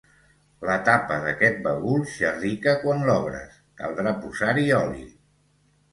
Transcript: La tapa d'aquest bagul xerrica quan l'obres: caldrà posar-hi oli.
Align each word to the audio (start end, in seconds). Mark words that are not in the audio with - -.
La 0.67 0.77
tapa 0.87 1.17
d'aquest 1.25 1.59
bagul 1.67 2.01
xerrica 2.13 2.75
quan 2.85 3.07
l'obres: 3.11 3.61
caldrà 3.83 4.19
posar-hi 4.25 4.67
oli. 4.83 5.07